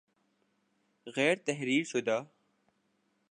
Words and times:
غیر 1.15 1.35
تحریر 1.45 1.83
شدہ 1.83 2.17